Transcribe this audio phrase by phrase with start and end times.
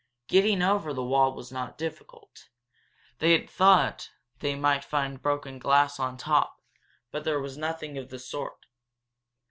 [0.27, 2.49] Getting over the wall was not difficult.
[3.19, 6.59] They had thought they might find broken glass on top,
[7.11, 8.65] but there was nothing of the sort.